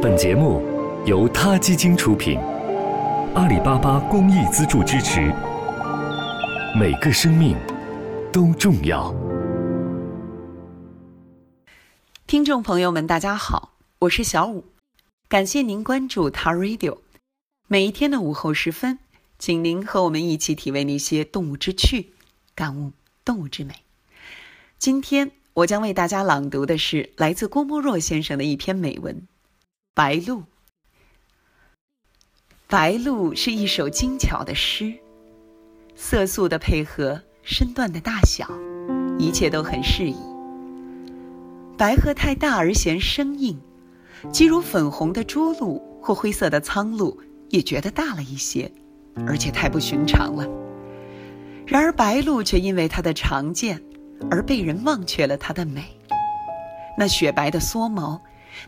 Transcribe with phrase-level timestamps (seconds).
[0.00, 0.62] 本节目
[1.06, 2.38] 由他基金出品，
[3.34, 5.34] 阿里巴巴公益资助支持。
[6.78, 7.56] 每个生命
[8.32, 9.12] 都重要。
[12.28, 14.66] 听众朋友们，大家好，我是小五，
[15.28, 16.98] 感谢您关注他 Radio。
[17.66, 19.00] 每一天的午后时分，
[19.36, 22.12] 请您和我们一起体味那些动物之趣，
[22.54, 22.92] 感悟
[23.24, 23.74] 动物之美。
[24.78, 29.16] 今天我将为大家朗读的是来自郭沫若先生的一篇美文
[29.98, 30.36] 《白鹭》。
[32.68, 34.94] 白鹭是一首精巧的诗，
[35.96, 38.48] 色素的配合，身段的大小，
[39.18, 40.16] 一切都很适宜。
[41.76, 43.60] 白鹤太大而嫌生硬，
[44.30, 48.70] 即如粉红的朱鹭或灰色的苍鹭，也觉得大了一些，
[49.26, 50.46] 而且太不寻常了。
[51.66, 53.82] 然而白鹭却因为它的常见。
[54.30, 55.84] 而被人忘却了它的美。
[56.96, 58.20] 那雪白的蓑毛，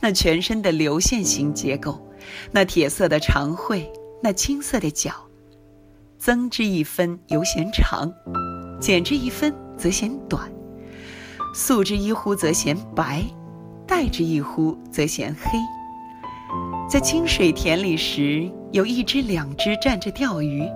[0.00, 2.00] 那全身的流线型结构，
[2.50, 3.90] 那铁色的长喙，
[4.22, 5.12] 那青色的脚，
[6.18, 8.12] 增之一分犹嫌长，
[8.80, 10.50] 减之一分则嫌短，
[11.54, 13.24] 素之一忽则嫌白，
[13.86, 15.58] 黛之一忽则嫌黑。
[16.88, 20.66] 在清水田里时，有一只两只站着钓鱼，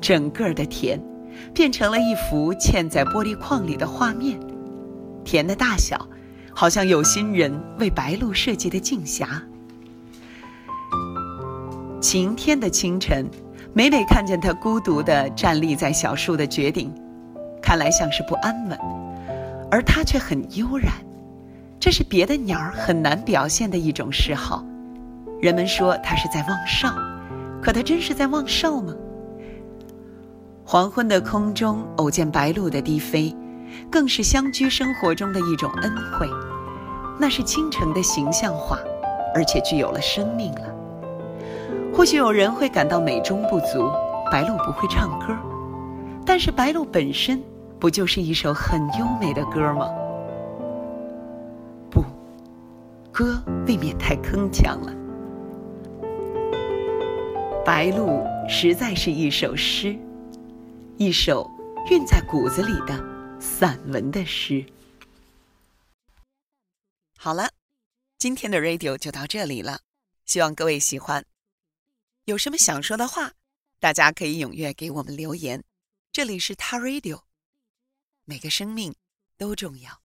[0.00, 1.00] 整个的田。
[1.54, 4.38] 变成了一幅嵌在玻璃框里的画面，
[5.24, 6.06] 田的大小，
[6.54, 9.26] 好像有心人为白鹭设计的镜匣。
[12.00, 13.26] 晴天的清晨，
[13.72, 16.92] 每每看见它孤独地站立在小树的绝顶，
[17.62, 18.78] 看来像是不安稳，
[19.70, 20.92] 而它却很悠然。
[21.78, 24.64] 这是别的鸟儿很难表现的一种嗜好。
[25.40, 26.92] 人们说它是在望哨，
[27.60, 28.94] 可它真是在望哨吗？
[30.64, 33.34] 黄昏的空中偶见白鹭的低飞，
[33.90, 36.28] 更是乡居生活中的一种恩惠。
[37.18, 38.78] 那是倾城的形象化，
[39.34, 40.62] 而且具有了生命了。
[41.94, 43.90] 或许有人会感到美中不足，
[44.30, 45.36] 白鹭不会唱歌，
[46.24, 47.42] 但是白鹭本身
[47.78, 49.88] 不就是一首很优美的歌吗？
[51.90, 52.02] 不，
[53.12, 54.92] 歌未免太铿锵了。
[57.64, 59.94] 白鹭实在是一首诗。
[60.98, 61.50] 一首
[61.90, 62.94] 韵在骨子里的
[63.42, 64.64] 散文的诗。
[67.18, 67.52] 好了，
[68.16, 69.80] 今天的 radio 就到这里了，
[70.24, 71.26] 希望各位喜欢。
[72.26, 73.32] 有什么想说的话，
[73.80, 75.64] 大家可以踊跃给我们留言。
[76.12, 77.24] 这里是他 radio，
[78.24, 78.94] 每个生命
[79.36, 80.01] 都重要。